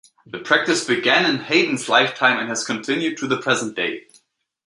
The 0.25 0.39
practice 0.39 0.83
began 0.83 1.29
in 1.29 1.41
Haydn's 1.43 1.87
lifetime 1.87 2.39
and 2.39 2.49
has 2.49 2.65
continued 2.65 3.19
to 3.19 3.27
the 3.27 3.37
present 3.39 3.75
day. 3.75 4.07